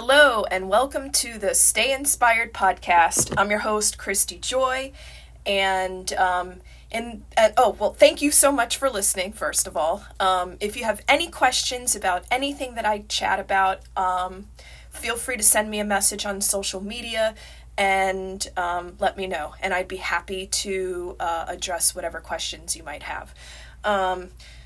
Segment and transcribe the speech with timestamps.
[0.00, 3.34] Hello, and welcome to the Stay Inspired podcast.
[3.36, 4.92] I'm your host, Christy Joy,
[5.44, 6.60] and um,
[6.92, 7.24] and
[7.56, 9.32] oh well, thank you so much for listening.
[9.32, 13.80] First of all, um, if you have any questions about anything that I chat about,
[13.96, 14.46] um,
[14.88, 17.34] feel free to send me a message on social media
[17.76, 22.84] and um, let me know, and I'd be happy to uh, address whatever questions you
[22.84, 23.34] might have.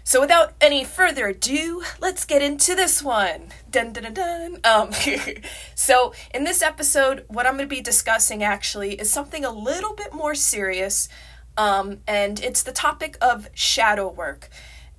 [0.04, 3.48] So without any further ado, let's get into this one.
[3.70, 4.60] Dun dun dun dun.
[4.64, 4.90] Um,
[5.74, 9.94] so in this episode, what I'm going to be discussing actually is something a little
[9.94, 11.08] bit more serious,
[11.56, 14.48] um, and it's the topic of shadow work.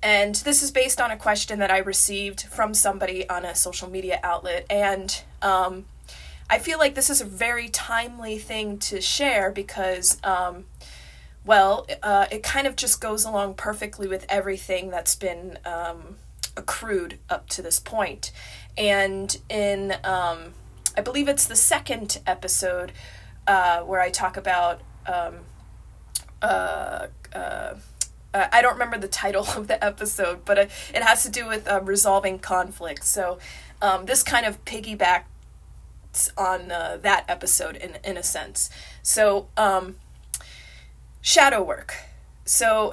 [0.02, 3.90] And this is based on a question that I received from somebody on a social
[3.90, 5.84] media outlet, and um,
[6.48, 10.64] I feel like this is a very timely thing to share because um,
[11.44, 16.16] well, uh, it kind of just goes along perfectly with everything that's been um,
[16.56, 18.32] accrued up to this point.
[18.78, 20.54] And in, um,
[20.96, 22.92] I believe it's the second episode
[23.46, 25.34] uh, where I talk about, um,
[26.40, 27.74] uh, uh,
[28.32, 31.68] I don't remember the title of the episode, but it, it has to do with
[31.68, 33.04] uh, resolving conflict.
[33.04, 33.38] So
[33.82, 35.24] um, this kind of piggybacks
[36.38, 38.70] on uh, that episode in in a sense.
[39.02, 39.96] So um,
[41.24, 41.96] shadow work.
[42.44, 42.92] So,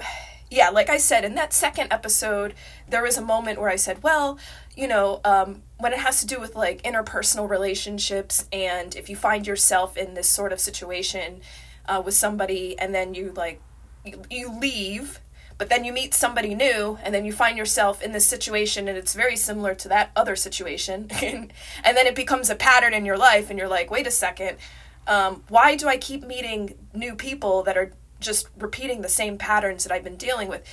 [0.50, 2.54] yeah, like I said, in that second episode,
[2.88, 4.40] there was a moment where I said, well,
[4.73, 9.18] you know, um, when it has to do with like interpersonal relationships, and if you
[9.18, 11.42] find yourself in this sort of situation
[11.88, 13.62] uh, with somebody, and then you like,
[14.06, 15.20] you, you leave,
[15.58, 18.98] but then you meet somebody new, and then you find yourself in this situation, and
[18.98, 21.52] it's very similar to that other situation, and
[21.84, 24.58] then it becomes a pattern in your life, and you're like, wait a second.
[25.06, 29.83] Um, why do I keep meeting new people that are just repeating the same patterns
[29.83, 30.64] that I've been dealing with,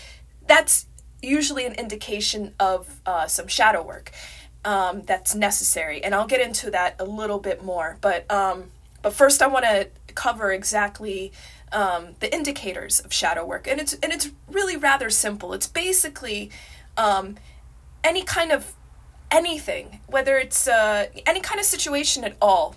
[0.47, 0.87] that's
[1.21, 4.13] usually an indication of uh, some shadow work
[4.65, 6.03] um, that's necessary.
[6.03, 7.99] And I'll get into that a little bit more.
[8.01, 8.71] But um,
[9.03, 11.33] but first, I want to cover exactly
[11.73, 15.53] um, the indicators of shadow work, and it's and it's really rather simple.
[15.53, 16.51] It's basically
[16.97, 17.37] um,
[18.03, 18.75] any kind of
[19.31, 22.75] anything, whether it's uh, any kind of situation at all,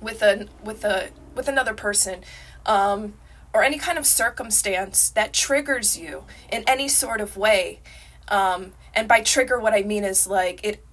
[0.00, 2.22] with a with a with another person.
[2.66, 3.14] Um,
[3.54, 7.80] or any kind of circumstance that triggers you in any sort of way.
[8.26, 10.84] Um, and by trigger, what I mean is like it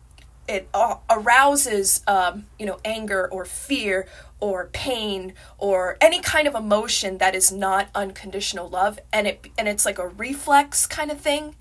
[0.48, 0.68] it
[1.10, 4.08] arouses um, you know anger or fear
[4.40, 9.68] or pain or any kind of emotion that is not unconditional love, and it and
[9.68, 11.56] it's like a reflex kind of thing.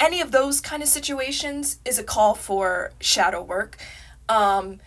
[0.00, 3.76] Any of those kind of situations is a call for shadow work,
[4.28, 4.80] um,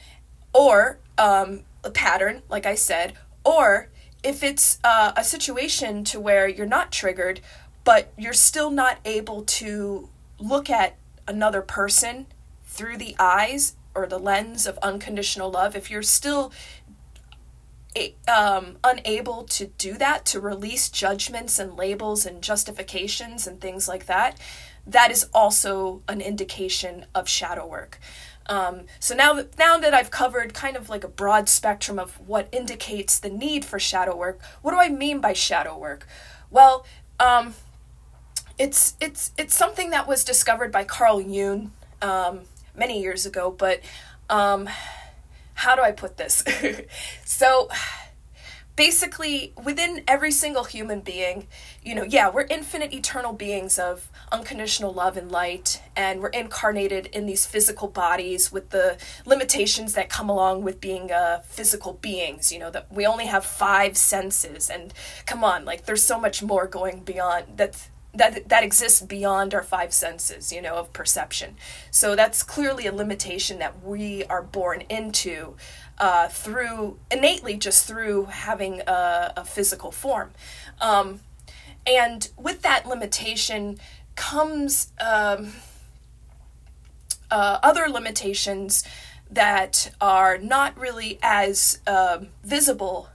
[0.53, 3.13] or um, a pattern, like I said,
[3.46, 3.90] or
[4.23, 7.39] if it's uh, a situation to where you're not triggered,
[7.83, 10.95] but you're still not able to look at
[11.28, 12.27] another person
[12.66, 16.51] through the eyes or the lens of unconditional love, if you're still
[18.27, 24.06] um, unable to do that, to release judgments and labels and justifications and things like
[24.06, 24.39] that,
[24.85, 28.00] that is also an indication of shadow work.
[28.50, 32.19] Um, so now that now that I've covered kind of like a broad spectrum of
[32.28, 36.08] what indicates the need for shadow work, what do I mean by shadow work?
[36.50, 36.86] Well,
[37.19, 37.56] um,
[38.57, 41.72] it's it's it's something that was discovered by Carl Jung
[42.02, 42.41] um,
[42.75, 43.52] many years ago.
[43.52, 43.81] But
[44.30, 44.69] um,
[45.56, 46.44] how do I put this?
[47.25, 47.69] so
[48.78, 51.47] basically within every single human being
[51.84, 57.05] you know yeah we're infinite eternal beings of unconditional love and light and we're incarnated
[57.07, 62.51] in these physical bodies with the limitations that come along with being uh, physical beings
[62.51, 64.93] you know that we only have five senses and
[65.25, 69.63] come on like there's so much more going beyond that that that exists beyond our
[69.63, 71.55] five senses you know of perception
[71.91, 75.55] so that's clearly a limitation that we are born into
[75.99, 80.31] uh, through innately just through having a, a physical form.
[80.79, 81.21] Um,
[81.85, 83.79] and with that limitation
[84.17, 85.53] comes um,
[87.31, 88.83] uh, other limitations
[89.31, 93.09] that are not really as uh, visible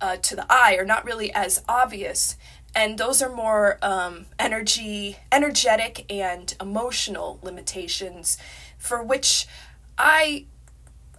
[0.00, 2.36] uh, to the eye or not really as obvious.
[2.74, 8.38] And those are more um, energy energetic and emotional limitations
[8.78, 9.46] for which
[9.96, 10.44] i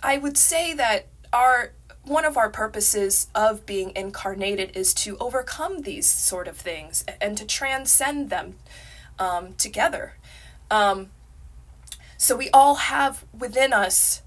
[0.01, 1.73] I would say that our
[2.03, 7.37] one of our purposes of being incarnated is to overcome these sort of things and
[7.37, 8.55] to transcend them
[9.19, 10.13] um, together.
[10.71, 11.09] Um,
[12.17, 14.21] so we all have within us,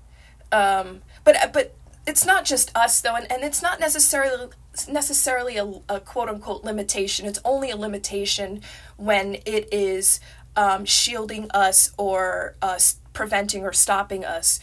[0.50, 1.74] um, but but
[2.06, 4.48] it's not just us though, and, and it's not necessarily
[4.88, 7.26] necessarily a, a quote unquote limitation.
[7.26, 8.62] It's only a limitation
[8.96, 10.20] when it is
[10.56, 14.58] um, shielding us or us preventing or stopping us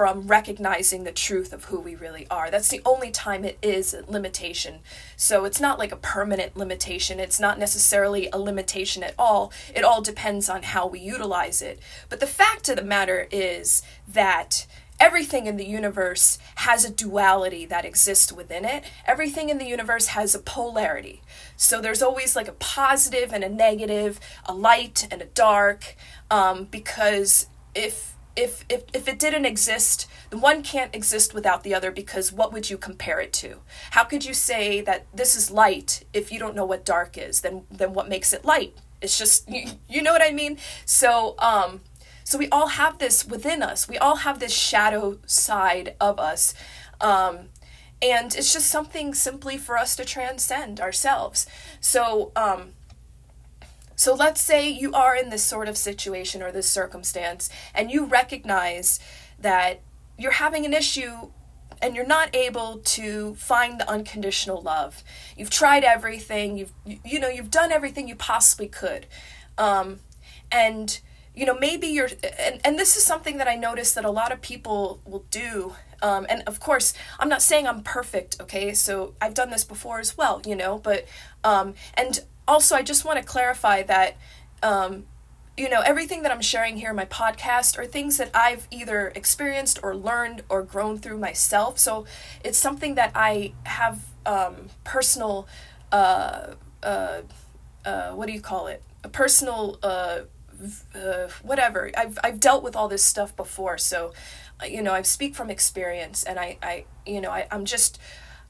[0.00, 2.50] from recognizing the truth of who we really are.
[2.50, 4.78] That's the only time it is a limitation.
[5.14, 7.20] So it's not like a permanent limitation.
[7.20, 9.52] It's not necessarily a limitation at all.
[9.74, 11.80] It all depends on how we utilize it.
[12.08, 14.66] But the fact of the matter is that
[14.98, 18.84] everything in the universe has a duality that exists within it.
[19.06, 21.20] Everything in the universe has a polarity.
[21.58, 25.94] So there's always like a positive and a negative, a light and a dark,
[26.30, 31.74] um, because if if, if if it didn't exist, the one can't exist without the
[31.74, 33.58] other because what would you compare it to?
[33.92, 37.40] How could you say that this is light if you don't know what dark is?
[37.40, 38.76] Then then what makes it light?
[39.00, 40.58] It's just you, you know what I mean?
[40.84, 41.80] So um
[42.24, 43.88] so we all have this within us.
[43.88, 46.54] We all have this shadow side of us.
[47.00, 47.48] Um
[48.02, 51.46] and it's just something simply for us to transcend ourselves.
[51.80, 52.74] So um
[54.00, 58.06] so let's say you are in this sort of situation or this circumstance and you
[58.06, 58.98] recognize
[59.38, 59.82] that
[60.16, 61.28] you're having an issue
[61.82, 65.04] and you're not able to find the unconditional love.
[65.36, 69.04] You've tried everything, you've you, know, you've done everything you possibly could.
[69.58, 69.98] Um,
[70.50, 70.98] and
[71.34, 72.08] you know, maybe you're
[72.38, 75.74] and, and this is something that I notice that a lot of people will do.
[76.00, 78.72] Um, and of course, I'm not saying I'm perfect, okay?
[78.72, 81.04] So I've done this before as well, you know, but
[81.44, 82.20] um, and
[82.50, 84.16] also, I just want to clarify that,
[84.62, 85.04] um,
[85.56, 89.12] you know, everything that I'm sharing here in my podcast are things that I've either
[89.14, 91.78] experienced or learned or grown through myself.
[91.78, 92.06] So
[92.44, 95.46] it's something that I have um, personal,
[95.92, 97.20] uh, uh,
[97.84, 98.82] uh, what do you call it?
[99.04, 100.20] A personal, uh,
[100.94, 101.90] uh, whatever.
[101.96, 103.78] I've, I've dealt with all this stuff before.
[103.78, 104.12] So,
[104.68, 108.00] you know, I speak from experience and I, I you know, I, I'm just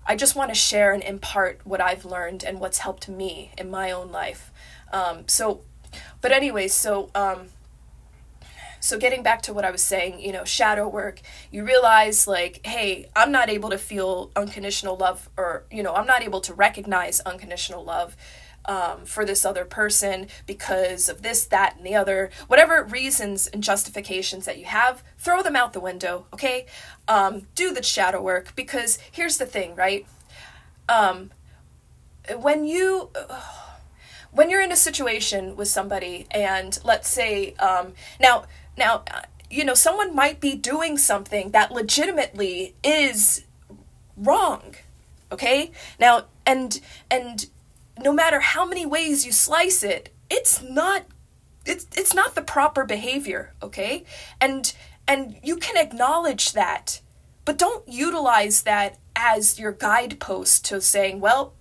[0.07, 3.71] I just want to share and impart what I've learned and what's helped me in
[3.71, 4.51] my own life.
[4.93, 5.61] Um, so,
[6.21, 7.49] but anyways, so um,
[8.81, 11.21] so getting back to what I was saying, you know, shadow work,
[11.53, 16.07] you realize like, hey, I'm not able to feel unconditional love, or you know, I'm
[16.07, 18.17] not able to recognize unconditional love
[18.71, 22.31] um, for this other person because of this, that, and the other.
[22.47, 26.67] Whatever reasons and justifications that you have, throw them out the window, okay?
[27.09, 30.07] Um, do the shadow work because here's the thing, right?
[30.89, 31.33] Um,
[32.39, 33.11] when you.
[34.33, 38.45] When you're in a situation with somebody and let's say um, now
[38.79, 39.03] now
[39.51, 43.43] you know someone might be doing something that legitimately is
[44.17, 44.77] wrong
[45.33, 46.81] okay now and
[47.11, 47.51] and
[48.03, 51.07] no matter how many ways you slice it, it's not
[51.67, 54.05] it's it's not the proper behavior, okay?
[54.41, 54.73] And
[55.07, 57.01] and you can acknowledge that,
[57.45, 61.55] but don't utilize that as your guidepost to saying, well,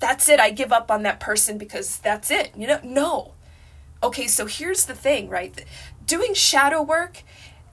[0.00, 2.52] that's it, I give up on that person because that's it.
[2.56, 3.32] You know, no.
[4.02, 5.64] Okay, so here's the thing, right?
[6.04, 7.22] Doing shadow work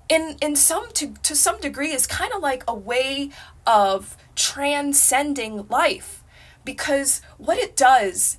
[0.10, 3.30] in in some to to some degree is kind of like a way
[3.66, 6.23] of transcending life
[6.66, 8.38] because what it does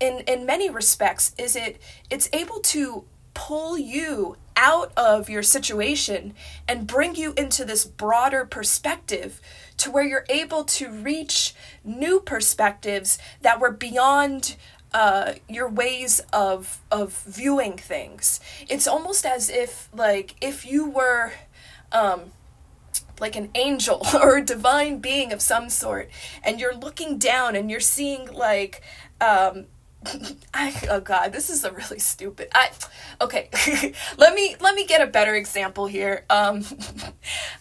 [0.00, 1.80] in in many respects is it
[2.10, 3.04] it's able to
[3.34, 6.34] pull you out of your situation
[6.68, 9.40] and bring you into this broader perspective
[9.78, 14.56] to where you're able to reach new perspectives that were beyond
[14.92, 18.40] uh, your ways of of viewing things.
[18.68, 21.32] It's almost as if like if you were
[21.90, 22.32] um,
[23.22, 26.10] like an angel or a divine being of some sort
[26.42, 28.82] and you're looking down and you're seeing like
[29.22, 29.66] um
[30.52, 32.70] I, oh god this is a really stupid i
[33.20, 33.48] okay
[34.18, 36.24] let me let me get a better example here.
[36.28, 36.64] Um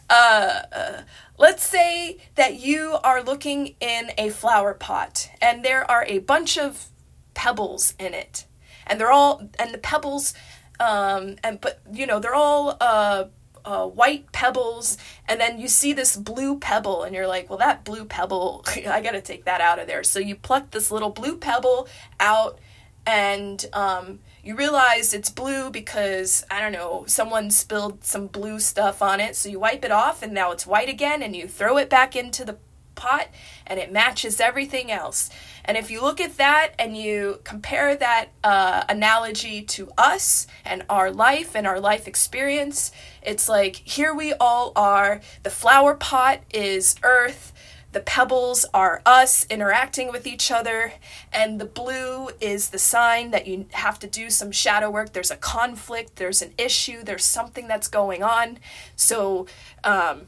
[0.09, 1.01] uh, uh
[1.38, 6.57] let's say that you are looking in a flower pot and there are a bunch
[6.57, 6.88] of
[7.33, 8.45] pebbles in it.
[8.88, 10.33] And they're all and the pebbles
[10.79, 13.25] um and but you know they're all uh
[13.65, 17.83] uh, white pebbles, and then you see this blue pebble, and you're like, well, that
[17.83, 20.03] blue pebble, I gotta take that out of there.
[20.03, 21.87] So you pluck this little blue pebble
[22.19, 22.59] out,
[23.05, 29.01] and um, you realize it's blue because, I don't know, someone spilled some blue stuff
[29.01, 29.35] on it.
[29.35, 32.15] So you wipe it off, and now it's white again, and you throw it back
[32.15, 32.57] into the
[32.95, 33.27] pot,
[33.65, 35.29] and it matches everything else.
[35.65, 40.83] And if you look at that and you compare that uh, analogy to us and
[40.89, 42.91] our life and our life experience,
[43.21, 45.21] it's like here we all are.
[45.43, 47.53] The flower pot is earth.
[47.91, 50.93] The pebbles are us interacting with each other,
[51.33, 55.11] and the blue is the sign that you have to do some shadow work.
[55.11, 58.59] There's a conflict, there's an issue, there's something that's going on.
[58.95, 59.45] So,
[59.83, 60.27] um,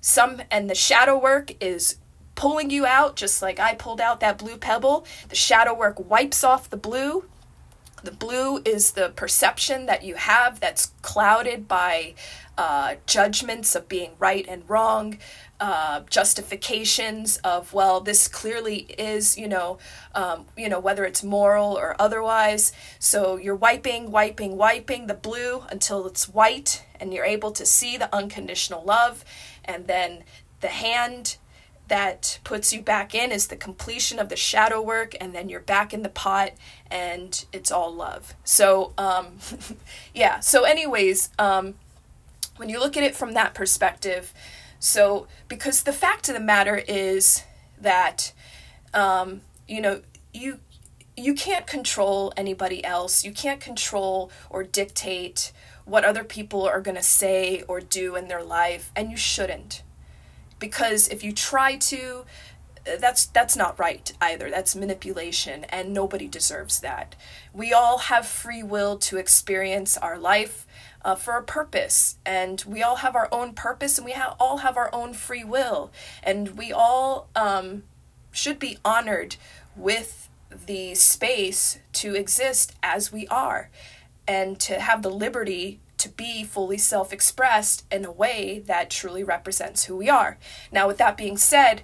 [0.00, 1.96] some and the shadow work is
[2.36, 5.04] pulling you out, just like I pulled out that blue pebble.
[5.28, 7.24] The shadow work wipes off the blue,
[8.06, 12.14] The blue is the perception that you have that's clouded by
[12.56, 15.18] uh, judgments of being right and wrong,
[15.58, 19.78] uh, justifications of well, this clearly is you know,
[20.14, 22.72] um, you know whether it's moral or otherwise.
[22.98, 27.96] So you're wiping, wiping, wiping the blue until it's white, and you're able to see
[27.96, 29.24] the unconditional love,
[29.64, 30.22] and then
[30.60, 31.38] the hand
[31.88, 35.60] that puts you back in is the completion of the shadow work and then you're
[35.60, 36.52] back in the pot
[36.90, 38.34] and it's all love.
[38.44, 39.38] So um,
[40.14, 41.74] yeah so anyways um,
[42.56, 44.32] when you look at it from that perspective
[44.78, 47.42] so because the fact of the matter is
[47.80, 48.32] that
[48.94, 50.02] um, you know
[50.32, 50.60] you
[51.16, 53.24] you can't control anybody else.
[53.24, 55.52] You can't control or dictate
[55.84, 59.82] what other people are going to say or do in their life and you shouldn't
[60.58, 62.24] because if you try to
[63.00, 64.50] that's that's not right either.
[64.50, 67.14] That's manipulation and nobody deserves that.
[67.52, 70.66] We all have free will to experience our life
[71.04, 74.58] uh, for a purpose and we all have our own purpose and we ha- all
[74.58, 75.90] have our own free will
[76.22, 77.84] and we all um,
[78.32, 79.36] should be honored
[79.76, 80.28] with
[80.66, 83.70] the space to exist as we are
[84.26, 89.24] and to have the liberty to be fully self expressed in a way that truly
[89.24, 90.38] represents who we are.
[90.70, 91.82] Now, with that being said,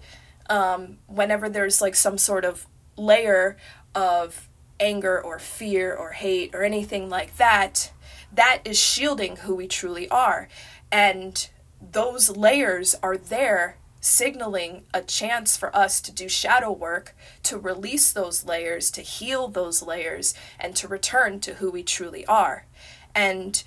[0.49, 2.67] um, whenever there's like some sort of
[2.97, 3.57] layer
[3.95, 7.93] of anger or fear or hate or anything like that,
[8.33, 10.49] that is shielding who we truly are.
[10.91, 11.49] And
[11.81, 17.15] those layers are there signaling a chance for us to do shadow work,
[17.45, 22.27] to release those layers, to heal those layers, and to return to who we truly
[22.27, 22.67] are.
[23.15, 23.63] And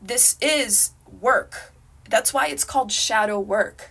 [0.00, 1.72] this is work.
[2.08, 3.90] That's why it's called shadow work.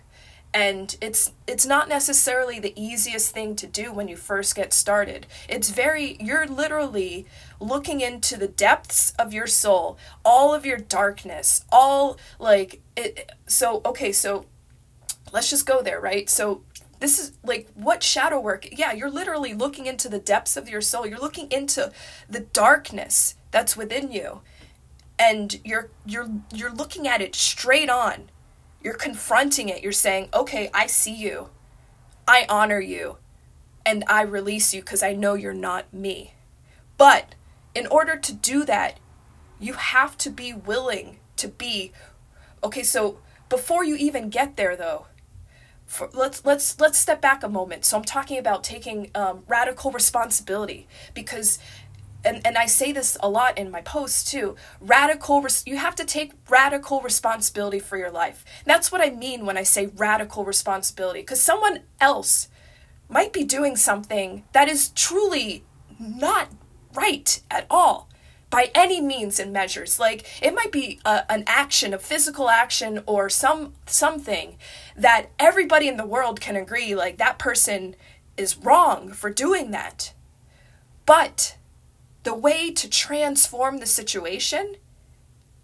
[0.53, 5.27] And it's it's not necessarily the easiest thing to do when you first get started.
[5.47, 7.27] It's very you're literally
[7.59, 13.81] looking into the depths of your soul, all of your darkness, all like it so
[13.85, 14.45] okay, so
[15.31, 16.29] let's just go there, right?
[16.29, 16.63] So
[16.99, 20.81] this is like what shadow work yeah you're literally looking into the depths of your
[20.81, 21.91] soul you're looking into
[22.27, 24.41] the darkness that's within you
[25.19, 28.29] and you're you're you're looking at it straight on.
[28.81, 29.81] You're confronting it.
[29.83, 31.49] You're saying okay i see you.
[32.27, 33.17] I honor you.
[33.85, 36.33] And i release you because i know you're not me.
[36.97, 37.35] But
[37.75, 38.99] in order to do that
[39.59, 41.91] you have to be willing to be
[42.63, 43.19] okay so
[43.49, 45.07] before you even get there though
[45.85, 47.85] for, let's let's let's step back a moment.
[47.85, 51.59] So i'm talking about taking um, radical responsibility because
[52.23, 54.55] and, and I say this a lot in my posts too.
[54.81, 58.43] Radical, res- you have to take radical responsibility for your life.
[58.65, 62.49] And that's what I mean when I say radical responsibility, because someone else
[63.09, 65.63] might be doing something that is truly
[65.99, 66.49] not
[66.93, 68.09] right at all
[68.49, 73.03] by any means and measures like it might be a, an action a physical action
[73.05, 74.57] or some something
[74.95, 77.95] that everybody in the world can agree like that person
[78.37, 80.13] is wrong for doing that
[81.05, 81.56] but
[82.27, 84.75] the way to transform the situation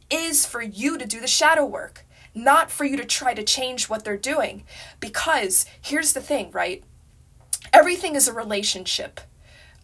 [0.10, 3.90] is for you to do the shadow work, not for you to try to change
[3.90, 4.64] what they're doing.
[5.02, 6.82] Because here's the thing, right?
[7.74, 9.20] Everything is a relationship.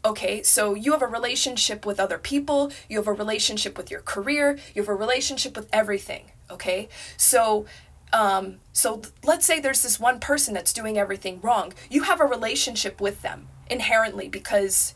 [0.06, 4.00] Okay, so you have a relationship with other people, you have a relationship with your
[4.00, 6.32] career, you have a relationship with everything.
[6.50, 7.66] Okay, so
[8.14, 11.74] um, so let's say there's this one person that's doing everything wrong.
[11.90, 14.96] You have a relationship with them inherently because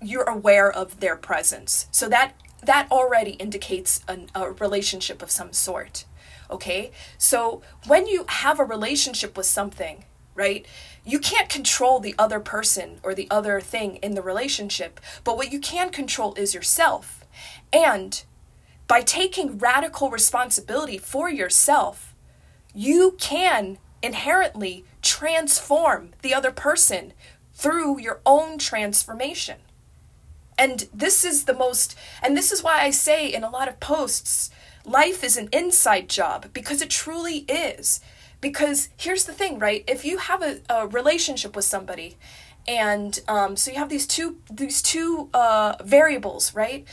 [0.00, 1.86] you're aware of their presence.
[1.90, 6.06] So that that already indicates an, a relationship of some sort.
[6.50, 6.92] Okay?
[7.18, 10.04] So when you have a relationship with something,
[10.34, 10.66] right?
[11.04, 15.52] You can't control the other person or the other thing in the relationship, but what
[15.52, 17.24] you can control is yourself.
[17.72, 18.22] And
[18.86, 22.14] by taking radical responsibility for yourself,
[22.74, 27.12] you can inherently transform the other person
[27.54, 29.58] through your own transformation.
[30.58, 33.80] And this is the most, and this is why I say in a lot of
[33.80, 34.50] posts,
[34.84, 38.00] life is an inside job because it truly is.
[38.40, 39.84] Because here's the thing, right?
[39.88, 42.16] If you have a, a relationship with somebody,
[42.68, 46.86] and um, so you have these two these two uh, variables, right?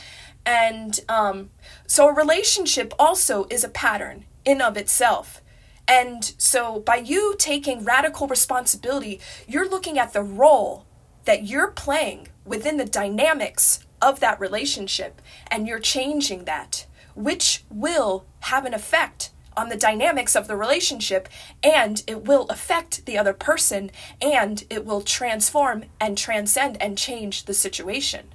[0.44, 1.50] And um,
[1.86, 5.40] so a relationship also is a pattern in of itself.
[5.86, 10.86] And so by you taking radical responsibility, you're looking at the role
[11.24, 15.20] that you're playing within the dynamics of that relationship
[15.50, 21.28] and you're changing that, which will have an effect on the dynamics of the relationship
[21.62, 27.44] and it will affect the other person and it will transform and transcend and change
[27.44, 28.32] the situation.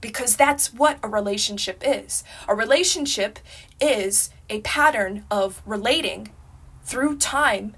[0.00, 2.24] because that's what a relationship is.
[2.48, 3.38] A relationship
[3.80, 6.30] is a pattern of relating
[6.84, 7.76] through time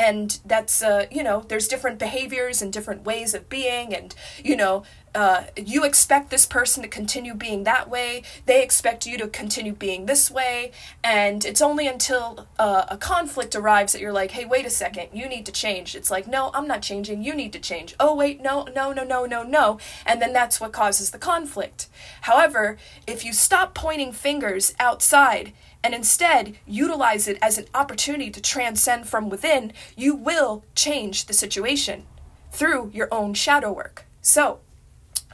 [0.00, 4.56] and that's uh, you know there's different behaviors and different ways of being and you
[4.56, 8.22] know uh, you expect this person to continue being that way.
[8.46, 10.70] They expect you to continue being this way.
[11.02, 15.08] And it's only until uh, a conflict arrives that you're like hey wait a second.
[15.12, 15.94] You need to change.
[15.94, 17.22] It's like no i'm not changing.
[17.22, 17.94] You need to change.
[18.00, 18.40] Oh wait.
[18.40, 19.78] No no no no no no.
[20.06, 21.88] And then that's what causes the conflict.
[22.22, 25.52] However if you stop pointing fingers outside
[25.82, 31.32] and instead utilize it as an opportunity to transcend from within, you will change the
[31.32, 32.04] situation
[32.50, 34.04] through your own shadow work.
[34.20, 34.60] So,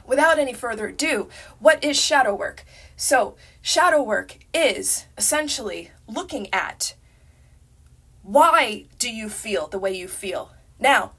[0.05, 2.63] without any further ado, what is shadow work?
[2.95, 6.95] So, shadow work is essentially looking at
[8.23, 10.51] why do you feel the way you feel?
[10.79, 11.13] Now,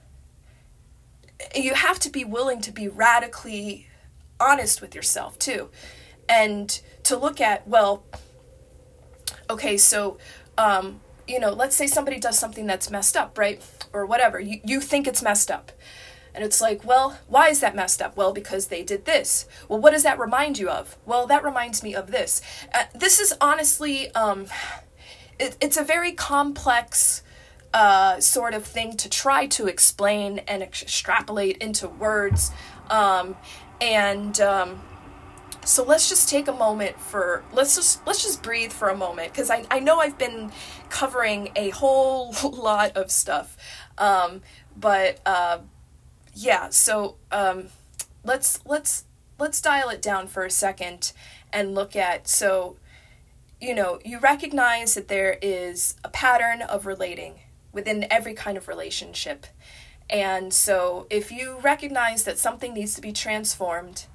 [1.55, 3.89] you have to be willing to be radically
[4.41, 5.71] honest with yourself too.
[6.29, 8.05] And to look at, well,
[9.51, 10.19] okay, so,
[10.57, 13.63] um, you know, let's say somebody does something that's messed up, right?
[13.93, 14.41] Or whatever.
[14.41, 15.73] You, you think it's messed up.
[16.35, 18.17] And it's like, well, why is that messed up?
[18.17, 19.47] Well, because they did this.
[19.69, 20.97] Well, what does that remind you of?
[21.05, 22.41] Well, that reminds me of this.
[22.73, 24.47] Uh, this is honestly, um,
[25.41, 27.23] it, it's a very complex
[27.75, 32.53] uh, sort of thing to try to explain and extrapolate into words.
[32.89, 33.37] Um,
[33.81, 34.81] and um,
[35.69, 39.31] so let's just take a moment for let's just let's just breathe for a moment
[39.31, 40.51] because I, I know I've been
[40.89, 43.57] covering a whole lot of stuff.
[43.99, 44.41] Um,
[44.75, 45.59] but uh,
[46.33, 47.67] yeah, so um,
[48.25, 49.05] let's let's
[49.39, 51.13] let's dial it down for a second
[51.53, 52.77] and look at so
[53.61, 57.41] you know you recognize that there is a pattern of relating
[57.73, 59.47] within every kind of relationship
[60.09, 64.07] and so if you recognize that something needs to be transformed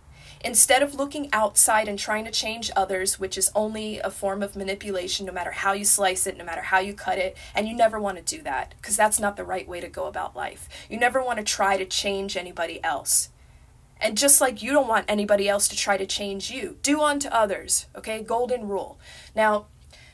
[0.44, 4.58] Instead of looking outside and trying to change others, which is only a form of
[4.58, 7.74] manipulation, no matter how you slice it, no matter how you cut it, and you
[7.74, 10.68] never want to do that because that's not the right way to go about life.
[10.90, 13.30] You never want to try to change anybody else.
[14.02, 17.30] And just like you don't want anybody else to try to change you, do unto
[17.30, 18.22] others, okay?
[18.22, 19.00] Golden rule.
[19.34, 19.68] Now,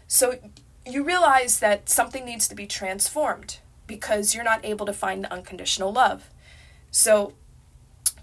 [0.05, 0.37] so
[0.85, 5.33] you realize that something needs to be transformed because you're not able to find the
[5.33, 6.29] unconditional love.
[6.91, 7.33] So,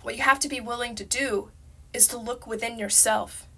[0.02, 1.50] what you have to be willing to do
[1.92, 3.48] is to look within yourself.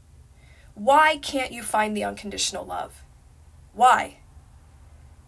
[0.74, 3.02] Why can't you find the unconditional love?
[3.72, 4.18] Why?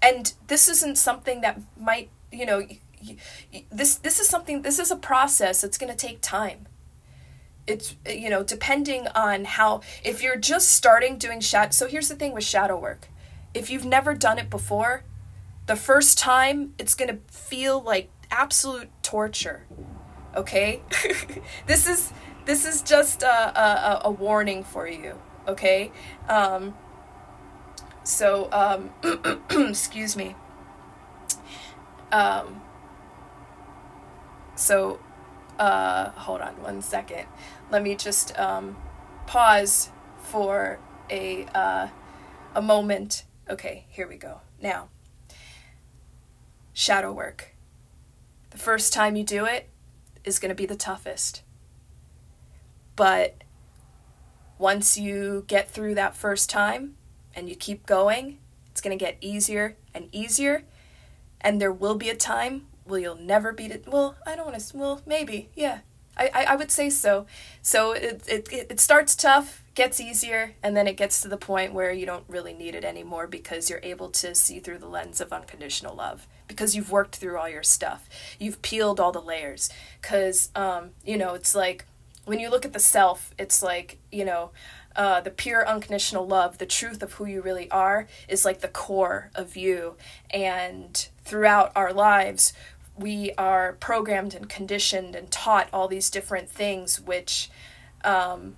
[0.03, 2.67] And this isn't something that might, you know,
[3.71, 6.67] this this is something this is a process that's going to take time.
[7.67, 12.15] It's you know, depending on how if you're just starting doing shadow so here's the
[12.15, 13.09] thing with shadow work.
[13.53, 15.05] If you've never done it before,
[15.67, 19.67] the first time it's going to feel like absolute torture.
[20.37, 20.83] Okay?
[21.67, 22.13] this is
[22.51, 25.93] this is just a, a, a warning for you, okay?
[26.29, 26.75] Um,
[28.03, 28.91] so, um,
[29.69, 30.35] excuse me.
[32.11, 32.61] Um,
[34.57, 34.99] so,
[35.61, 37.29] uh, hold on one second.
[37.71, 38.77] Let me just um,
[39.29, 41.87] pause for a uh,
[42.57, 43.27] a moment.
[43.49, 44.41] Okay, here we go.
[44.61, 44.89] Now,
[46.73, 47.55] shadow work.
[48.51, 49.69] The first time you do it
[50.25, 51.45] is going to be the toughest.
[53.01, 53.45] But
[54.59, 56.97] once you get through that first time
[57.35, 58.37] and you keep going,
[58.71, 60.65] it's going to get easier and easier.
[61.41, 63.87] And there will be a time where you'll never beat it.
[63.89, 65.79] Well, I don't want to, well, maybe, yeah.
[66.15, 67.25] I, I, I would say so.
[67.63, 71.73] So it, it, it starts tough, gets easier, and then it gets to the point
[71.73, 75.23] where you don't really need it anymore because you're able to see through the lens
[75.23, 78.11] of unconditional love because you've worked through all your stuff.
[78.39, 79.71] You've peeled all the layers.
[80.03, 81.87] Because, um, you know, it's like
[82.31, 84.53] when you look at the self, it's like, you know,
[84.95, 88.69] uh, the pure unconditional love, the truth of who you really are, is like the
[88.69, 89.97] core of you.
[90.31, 92.53] And throughout our lives,
[92.97, 97.51] we are programmed and conditioned and taught all these different things, which
[98.05, 98.57] um,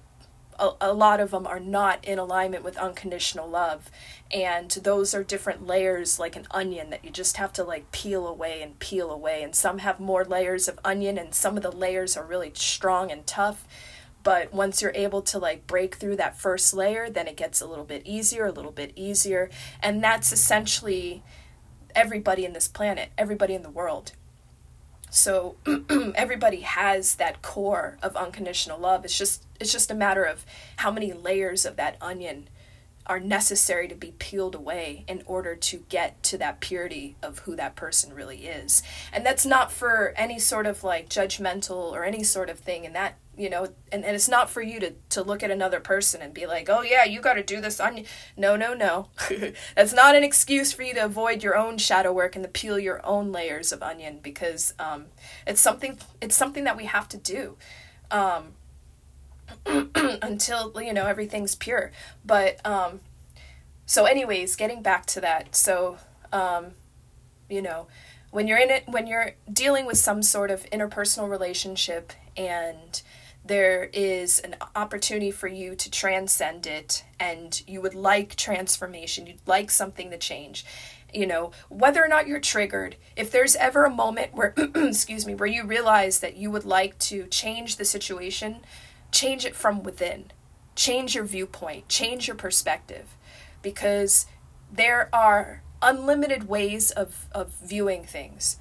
[0.63, 3.91] a, a lot of them are not in alignment with unconditional love.
[4.31, 8.27] And those are different layers like an onion that you just have to like peel
[8.27, 9.43] away and peel away.
[9.43, 13.11] And some have more layers of onion and some of the layers are really strong
[13.11, 13.67] and tough.
[14.23, 17.67] But once you're able to like break through that first layer then it gets a
[17.67, 19.51] little bit easier a little bit easier.
[19.83, 21.25] And that's essentially
[21.95, 24.13] everybody in this planet everybody in the world
[25.15, 25.57] so
[26.15, 30.45] everybody has that core of unconditional love it's just it's just a matter of
[30.77, 32.49] how many layers of that onion
[33.07, 37.57] are necessary to be peeled away in order to get to that purity of who
[37.57, 38.83] that person really is.
[39.13, 42.93] And that's not for any sort of like judgmental or any sort of thing in
[42.93, 46.21] that you know and, and it's not for you to to look at another person
[46.21, 47.81] and be like oh yeah you got to do this.
[47.81, 48.05] On
[48.37, 49.09] no no no.
[49.77, 52.79] That's not an excuse for you to avoid your own shadow work and to peel
[52.79, 55.07] your own layers of onion because um,
[55.47, 57.57] it's something it's something that we have to do
[58.11, 58.53] um,
[59.67, 61.91] until you know everything's pure.
[62.25, 63.01] But um,
[63.87, 65.99] so anyways getting back to that so
[66.33, 66.69] um,
[67.49, 67.87] you know
[68.31, 73.03] when you're in it when you're dealing with some sort of interpersonal relationship and
[73.45, 79.27] there is an opportunity for you to transcend it and you would like transformation.
[79.27, 80.65] You'd like something to change.
[81.13, 85.35] You know whether or not you're triggered if there's ever a moment where excuse me
[85.35, 88.63] where you realize that you would like to change the situation
[89.13, 90.33] change it from within.
[90.75, 91.89] Change your viewpoint.
[91.89, 93.15] Change your perspective.
[93.61, 94.27] Because
[94.73, 98.59] there are unlimited ways of, of viewing things.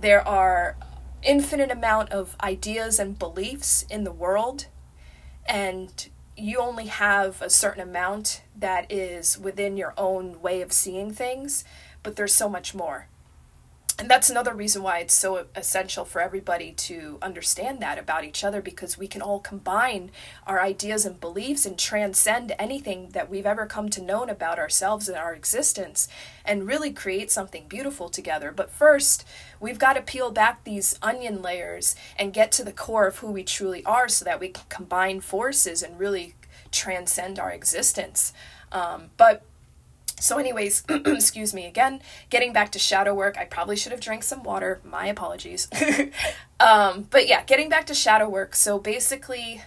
[0.00, 0.76] There are
[1.22, 4.66] infinite amount of ideas and beliefs in the world
[5.46, 11.12] and you only have a certain amount that is within your own way of seeing
[11.12, 11.64] things
[12.02, 13.06] but there's so much more
[13.98, 18.42] and that's another reason why it's so essential for everybody to understand that about each
[18.42, 20.10] other because we can all combine
[20.46, 25.08] our ideas and beliefs and transcend anything that we've ever come to know about ourselves
[25.08, 26.08] and our existence
[26.44, 28.50] and really create something beautiful together.
[28.50, 29.26] But first,
[29.60, 33.30] we've got to peel back these onion layers and get to the core of who
[33.30, 36.34] we truly are so that we can combine forces and really
[36.70, 38.32] transcend our existence.
[38.72, 39.42] Um, but
[40.22, 42.00] so, anyways, excuse me again.
[42.30, 44.80] Getting back to shadow work, I probably should have drank some water.
[44.84, 45.68] My apologies.
[46.60, 48.54] um, but yeah, getting back to shadow work.
[48.54, 49.62] So basically,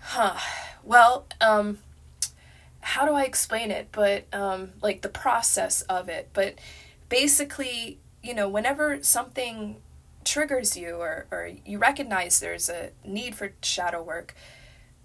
[0.00, 0.36] huh?
[0.82, 1.78] Well, um,
[2.80, 3.90] how do I explain it?
[3.92, 6.30] But um, like the process of it.
[6.32, 6.56] But
[7.08, 9.76] basically, you know, whenever something
[10.24, 14.34] triggers you or, or you recognize there's a need for shadow work,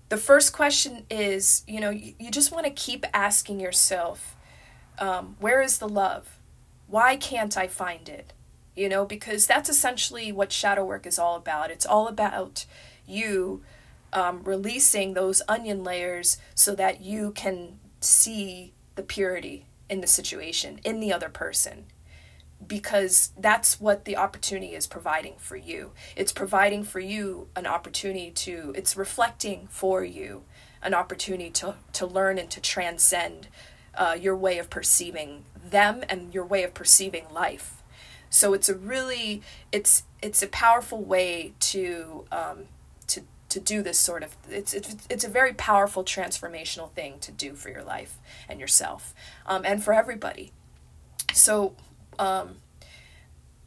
[0.10, 4.36] the first question is, you know, you, you just want to keep asking yourself,
[5.00, 6.38] um, where is the love?
[6.88, 8.34] Why can't I find it?
[8.76, 11.72] You know, because that's essentially what shadow work is all about.
[11.72, 12.66] It's all about
[13.06, 13.64] you
[14.14, 20.80] um, releasing those onion layers so that you can see the purity in the situation,
[20.84, 21.86] in the other person.
[22.66, 25.92] Because that's what the opportunity is providing for you.
[26.16, 30.44] It's providing for you an opportunity to, it's reflecting for you
[30.82, 33.48] an opportunity to, to learn and to transcend
[33.96, 37.82] uh, your way of perceiving them and your way of perceiving life.
[38.30, 42.66] So it's a really it's it's a powerful way to um,
[43.08, 47.32] to to do this sort of it's it's it's a very powerful transformational thing to
[47.32, 49.14] do for your life and yourself
[49.46, 50.52] um, and for everybody.
[51.34, 51.76] So
[52.20, 52.58] um,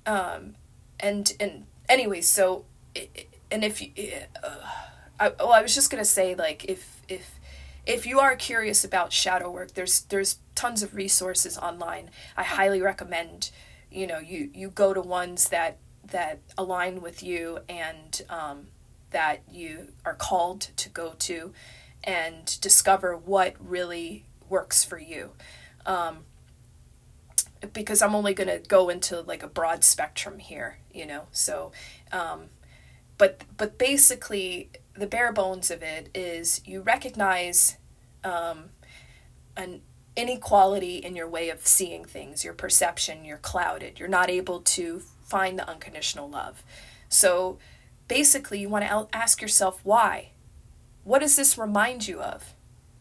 [0.07, 0.55] um,
[1.01, 2.65] and and anyways, so
[3.51, 3.91] and if you,
[4.43, 4.49] uh,
[5.21, 7.39] I, well, I was just gonna say like if if
[7.87, 12.11] if you are curious about shadow work, there's there's tons of resources online.
[12.37, 13.51] I highly recommend
[13.91, 18.69] you know you you go to ones that that align with you and um,
[19.11, 21.53] that you are called to go to
[22.05, 25.31] and discover what really works for you.
[25.87, 26.19] Um,
[27.73, 31.27] because I'm only going to go into like a broad spectrum here, you know.
[31.31, 31.71] So,
[32.11, 32.47] um,
[33.19, 37.77] but but basically, the bare bones of it is you recognize
[38.25, 38.71] um,
[39.57, 39.81] an
[40.17, 45.01] inequality in your way of seeing things, your perception, you're clouded, you're not able to
[45.23, 46.63] find the unconditional love.
[47.09, 47.59] So
[48.09, 50.31] basically, you want to ask yourself why.
[51.05, 52.55] What does this remind you of?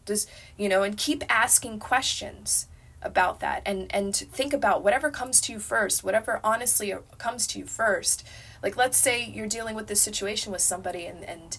[0.04, 0.26] Does
[0.56, 2.66] you know, and keep asking questions
[3.02, 7.58] about that and and think about whatever comes to you first whatever honestly comes to
[7.58, 8.24] you first
[8.62, 11.58] like let's say you're dealing with this situation with somebody and and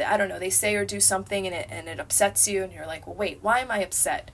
[0.00, 2.72] I don't know, they say or do something and it, and it upsets you, and
[2.72, 4.30] you're like, well, wait, why am I upset?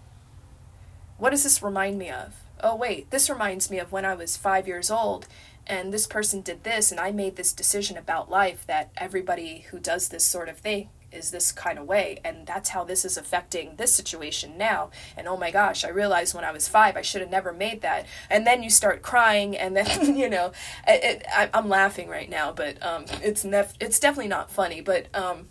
[1.19, 2.35] What does this remind me of?
[2.61, 5.27] Oh, wait, this reminds me of when I was five years old
[5.67, 9.79] and this person did this, and I made this decision about life that everybody who
[9.79, 13.17] does this sort of thing is this kind of way, and that's how this is
[13.17, 14.91] affecting this situation now.
[15.17, 17.81] And oh my gosh, I realized when I was five, I should have never made
[17.83, 18.07] that.
[18.31, 20.53] And then you start crying, and then you know,
[20.87, 24.81] it, it, I, am laughing right now, but um, it's nef- it's definitely not funny,
[24.81, 25.49] but um,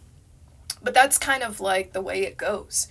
[0.81, 2.87] but that's kind of like the way it goes.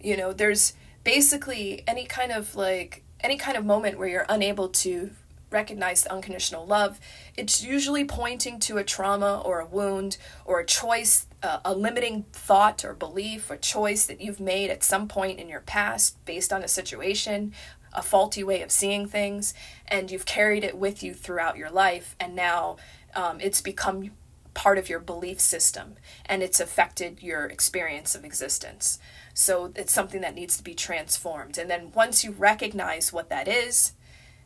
[0.00, 4.68] You know, there's basically any kind of like any kind of moment where you're unable
[4.68, 5.10] to
[5.54, 7.00] recognize the unconditional love,
[7.36, 12.24] it's usually pointing to a trauma or a wound or a choice, uh, a limiting
[12.32, 16.52] thought or belief or choice that you've made at some point in your past based
[16.52, 17.54] on a situation,
[17.94, 19.54] a faulty way of seeing things,
[19.88, 22.76] and you've carried it with you throughout your life, and now
[23.14, 24.10] um, it's become
[24.54, 28.98] part of your belief system and it's affected your experience of existence.
[29.34, 31.58] So it's something that needs to be transformed.
[31.58, 33.92] And then once you recognize what that is,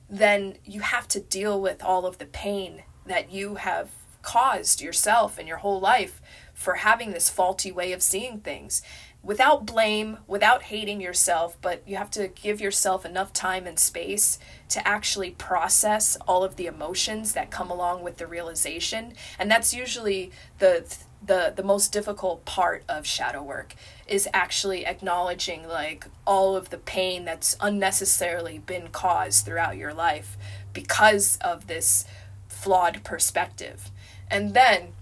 [0.09, 3.91] then you have to deal with all of the pain that you have
[4.23, 6.21] caused yourself and your whole life
[6.53, 8.83] for having this faulty way of seeing things
[9.23, 14.39] without blame, without hating yourself, but you have to give yourself enough time and space
[14.69, 19.13] to actually process all of the emotions that come along with the realization.
[19.39, 23.75] And that's usually the the the most difficult part of shadow work
[24.07, 30.39] is actually acknowledging like all of the pain that's unnecessarily been caused throughout your life
[30.73, 32.05] because of this
[32.49, 33.91] flawed perspective.
[34.31, 34.93] And then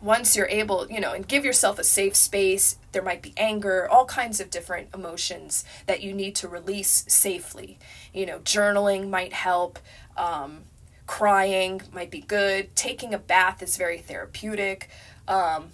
[0.00, 3.86] once you're able, you know, and give yourself a safe space, there might be anger,
[3.90, 7.78] all kinds of different emotions that you need to release safely.
[8.14, 9.78] You know, journaling might help.
[10.16, 10.62] Um,
[11.06, 12.74] crying might be good.
[12.74, 14.88] Taking a bath is very therapeutic.
[15.28, 15.68] Um,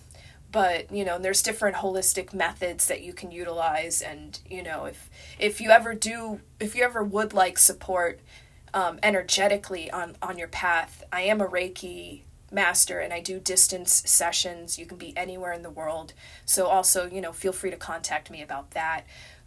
[0.52, 5.09] but you know there's different holistic methods that you can utilize and you know if
[5.38, 8.20] if you ever do if you ever would like support
[8.74, 14.02] um, energetically on on your path i am a reiki master and I do distance
[14.06, 14.78] sessions.
[14.78, 16.12] You can be anywhere in the world.
[16.44, 19.04] So also, you know, feel free to contact me about that.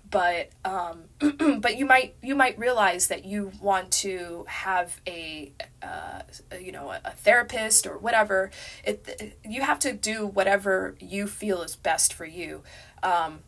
[0.10, 1.06] But um,
[1.60, 6.22] but you might you might realize that you want to have a uh,
[6.60, 8.52] you know a, a therapist or whatever.
[8.84, 12.62] It, it, you have to do whatever you feel is best for you.
[13.02, 13.40] Um,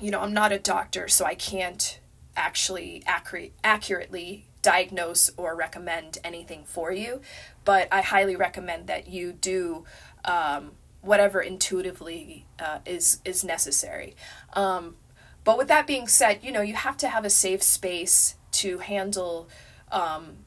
[0.00, 2.00] you know, I'm not a doctor, so I can't
[2.36, 7.20] actually accurate, accurately diagnose or recommend anything for you,
[7.64, 9.84] but I highly recommend that you do
[10.24, 14.16] um, whatever intuitively uh, is is necessary.
[14.54, 14.96] Um,
[15.44, 18.78] but with that being said, you know you have to have a safe space to
[18.78, 19.48] handle
[19.92, 20.38] um,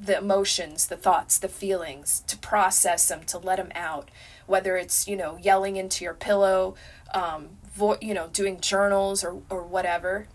[0.00, 4.10] the emotions, the thoughts, the feelings, to process them, to let them out.
[4.46, 6.74] Whether it's you know yelling into your pillow,
[7.14, 10.26] um, vo- you know doing journals or or whatever,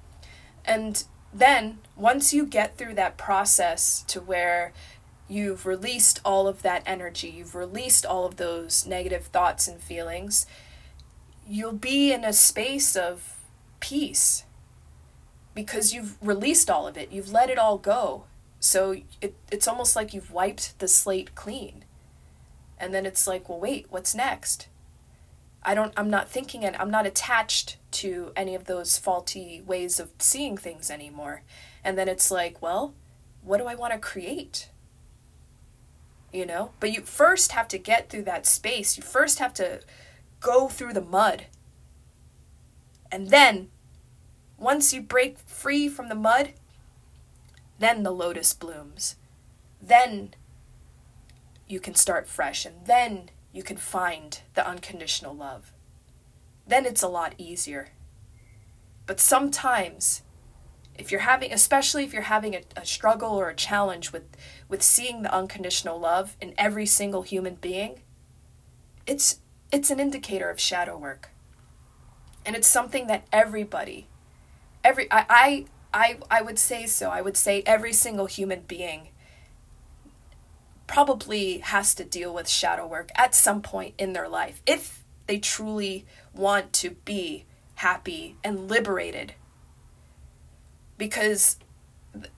[0.63, 1.03] and
[1.33, 4.73] then once you get through that process to where
[5.27, 10.45] you've released all of that energy, you've released all of those negative thoughts and feelings,
[11.47, 13.37] you'll be in a space of
[13.79, 14.43] peace
[15.53, 18.23] because you've released all of it, you've let it all go.
[18.59, 21.85] So it, it's almost like you've wiped the slate clean.
[22.79, 24.67] And then it's like, well, wait, what's next?
[25.63, 29.99] I don't I'm not thinking it I'm not attached to any of those faulty ways
[29.99, 31.41] of seeing things anymore.
[31.83, 32.93] And then it's like, well,
[33.41, 34.69] what do I want to create?
[36.31, 36.71] You know?
[36.79, 38.97] But you first have to get through that space.
[38.97, 39.81] You first have to
[40.39, 41.45] go through the mud.
[43.11, 43.69] And then
[44.57, 46.53] once you break free from the mud,
[47.79, 49.15] then the lotus blooms.
[49.81, 50.33] Then
[51.67, 55.71] you can start fresh and then you can find the unconditional love.
[56.67, 57.89] Then it's a lot easier.
[59.05, 60.21] But sometimes,
[60.99, 64.23] if you're having, especially if you're having a, a struggle or a challenge with,
[64.67, 68.01] with seeing the unconditional love in every single human being,
[69.07, 69.39] it's,
[69.71, 71.29] it's an indicator of shadow work.
[72.45, 74.07] And it's something that everybody,
[74.83, 77.09] every, I, I, I, I would say so.
[77.09, 79.09] I would say every single human being
[80.85, 85.37] probably has to deal with shadow work at some point in their life if they
[85.37, 89.33] truly want to be happy and liberated
[90.99, 91.57] because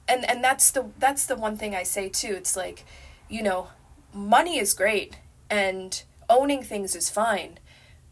[0.08, 2.86] and and that's the that's the one thing I say too it's like
[3.30, 3.68] you know
[4.14, 5.18] money is great
[5.50, 7.60] and owning things is fine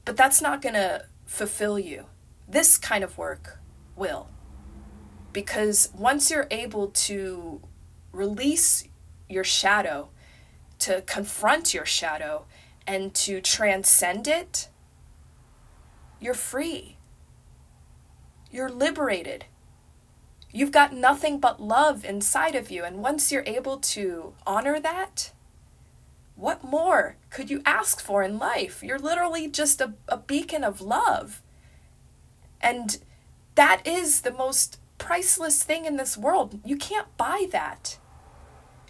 [0.03, 2.07] but that's not going to fulfill you
[2.49, 3.59] this kind of work
[3.95, 4.27] will
[5.31, 7.61] because once you're able to
[8.11, 8.83] release
[9.29, 10.09] your shadow
[10.79, 12.45] to confront your shadow
[12.87, 14.69] and to transcend it,
[16.19, 16.97] you're free.
[18.49, 19.45] You're liberated.
[20.51, 22.83] You've got nothing but love inside of you.
[22.83, 25.31] And once you're able to honor that,
[26.35, 28.81] what more could you ask for in life?
[28.81, 31.41] You're literally just a, a beacon of love.
[32.61, 32.99] And
[33.55, 36.59] that is the most priceless thing in this world.
[36.65, 37.99] You can't buy that.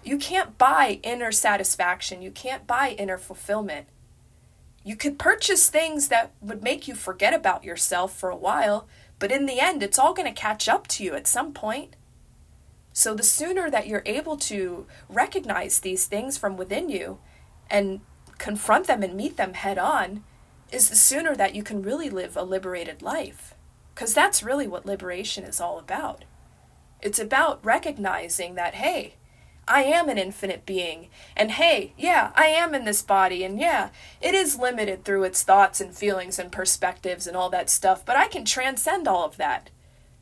[0.04, 2.22] You can't buy inner satisfaction.
[2.22, 3.88] You can't buy inner fulfillment.
[4.84, 8.88] You could purchase things that would make you forget about yourself for a while,
[9.20, 11.96] but in the end, it's all going to catch up to you at some point.
[12.94, 17.20] So, the sooner that you're able to recognize these things from within you
[17.70, 18.02] and
[18.38, 20.24] confront them and meet them head on,
[20.72, 23.54] is the sooner that you can really live a liberated life.
[23.94, 26.24] Because that's really what liberation is all about.
[27.02, 29.16] It's about recognizing that, hey,
[29.70, 31.10] I am an infinite being.
[31.38, 33.44] And hey, yeah, I am in this body.
[33.44, 37.70] And yeah, it is limited through its thoughts and feelings and perspectives and all that
[37.70, 38.04] stuff.
[38.04, 39.70] But I can transcend all of that.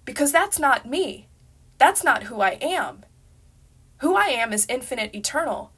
[0.03, 1.27] Because that's not me.
[1.77, 3.05] That's not who I am.
[3.99, 5.71] Who I am is infinite, eternal,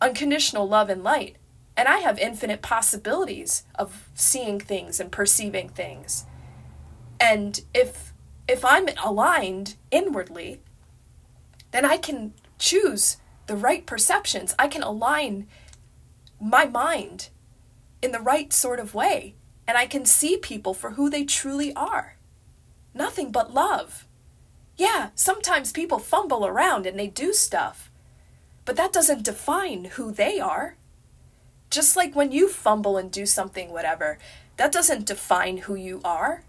[0.00, 1.36] unconditional love and light.
[1.76, 6.24] And I have infinite possibilities of seeing things and perceiving things.
[7.20, 8.12] And if
[8.48, 10.60] if I'm aligned inwardly,
[11.70, 14.54] then I can choose the right perceptions.
[14.58, 15.48] I can align
[16.40, 17.30] my mind
[18.00, 19.34] in the right sort of way.
[19.66, 22.16] And I can see people for who they truly are.
[22.94, 24.06] Nothing but love.
[24.76, 27.90] Yeah, sometimes people fumble around and they do stuff,
[28.64, 30.76] but that doesn't define who they are.
[31.70, 34.18] Just like when you fumble and do something, whatever,
[34.56, 36.44] that doesn't define who you are.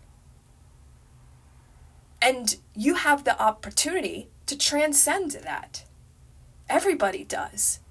[2.22, 5.84] And you have the opportunity to transcend that.
[6.72, 7.82] Everybody does.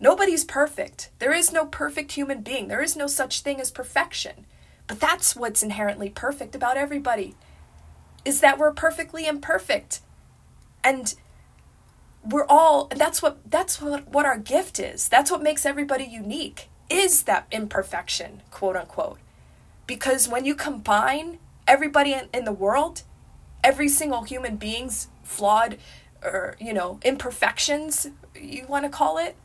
[0.00, 1.10] Nobody's perfect.
[1.18, 2.68] There is no perfect human being.
[2.68, 4.46] There is no such thing as perfection.
[4.86, 7.34] But that's what's inherently perfect about everybody
[8.24, 10.00] is that we're perfectly imperfect.
[10.82, 11.14] And
[12.24, 15.06] we're all that's what that's what, what our gift is.
[15.06, 16.70] That's what makes everybody unique.
[16.88, 19.18] Is that imperfection, quote unquote.
[19.86, 23.02] Because when you combine everybody in, in the world,
[23.62, 25.76] every single human being's flawed
[26.24, 29.36] or you know imperfections you want to call it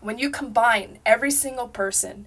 [0.00, 2.26] when you combine every single person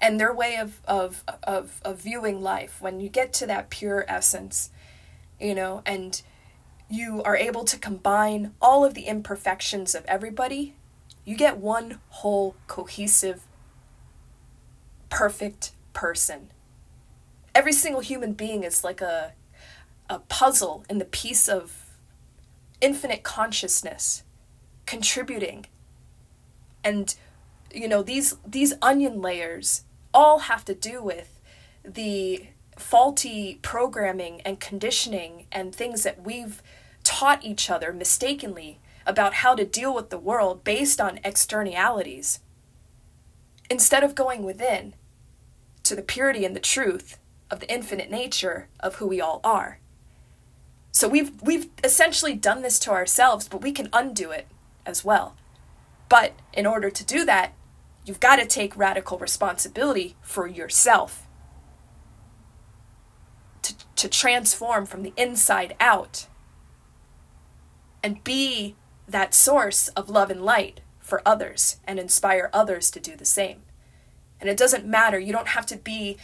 [0.00, 4.04] and their way of, of of of viewing life when you get to that pure
[4.08, 4.70] essence
[5.40, 6.20] you know, and
[6.90, 10.74] you are able to combine all of the imperfections of everybody,
[11.24, 13.42] you get one whole cohesive,
[15.10, 16.50] perfect person.
[17.54, 19.32] Every single human being is like a,
[20.08, 21.87] a puzzle in the piece of
[22.80, 24.22] infinite consciousness
[24.86, 25.66] contributing.
[26.84, 27.14] And
[27.72, 31.40] you know, these these onion layers all have to do with
[31.84, 36.62] the faulty programming and conditioning and things that we've
[37.04, 42.40] taught each other mistakenly about how to deal with the world based on externalities.
[43.70, 44.94] Instead of going within
[45.82, 47.18] to the purity and the truth
[47.50, 49.80] of the infinite nature of who we all are.
[50.98, 54.48] So we've we've essentially done this to ourselves, but we can undo it
[54.84, 55.36] as well.
[56.08, 57.52] But in order to do that,
[58.04, 61.28] you've got to take radical responsibility for yourself
[63.62, 66.26] to to transform from the inside out
[68.02, 68.74] and be
[69.06, 73.62] that source of love and light for others and inspire others to do the same.
[74.40, 76.16] And it doesn't matter, you don't have to be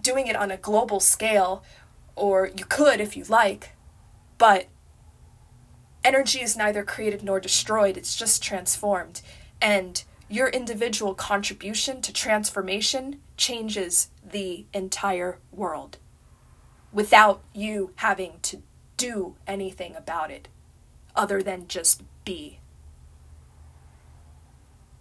[0.00, 1.62] doing it on a global scale,
[2.16, 3.72] or you could if you like,
[4.42, 4.66] but
[6.02, 9.22] energy is neither created nor destroyed, it's just transformed.
[9.60, 15.98] And your individual contribution to transformation changes the entire world
[16.92, 18.60] without you having to
[18.96, 20.48] do anything about it
[21.14, 22.58] other than just be.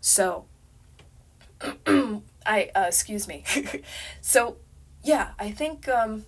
[0.01, 0.45] So,
[1.87, 3.43] I uh, excuse me.
[4.21, 4.57] so,
[5.03, 6.25] yeah, I think um,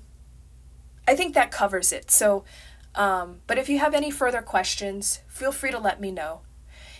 [1.07, 2.09] I think that covers it.
[2.09, 2.43] So,
[2.95, 6.41] um, but if you have any further questions, feel free to let me know.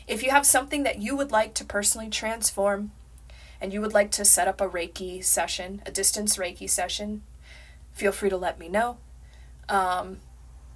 [0.08, 2.92] If you have something that you would like to personally transform,
[3.64, 7.24] and you would like to set up a Reiki session, a distance Reiki session,
[7.94, 8.98] feel free to let me know.
[9.70, 10.18] Um,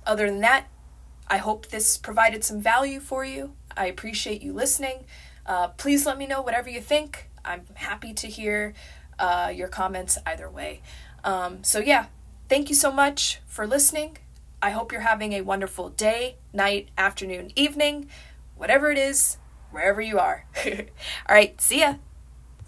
[0.05, 0.67] other than that,
[1.27, 3.51] I hope this provided some value for you.
[3.75, 5.03] I appreciate you listening.
[5.45, 7.29] Uh, please let me know whatever you think.
[7.43, 8.73] I'm happy to hear
[9.19, 10.81] uh, your comments either way.
[11.25, 12.05] Um, so, yeah,
[12.47, 14.17] thank you so much for listening.
[14.61, 18.09] I hope you're having a wonderful day, night, afternoon, evening,
[18.55, 19.37] whatever it is,
[19.71, 20.45] wherever you are.
[20.65, 21.95] All right, see ya.